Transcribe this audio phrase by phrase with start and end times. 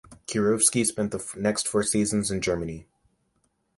[0.25, 2.87] Kirovski spent the next four seasons in Germany.